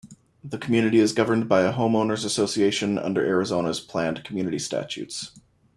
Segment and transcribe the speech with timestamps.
[0.43, 5.39] The community is governed by a homeowners' association under Arizona's planned community statutes.